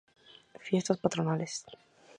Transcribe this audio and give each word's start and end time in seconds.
Fiestas 0.67 0.97
Patronales. 0.97 1.63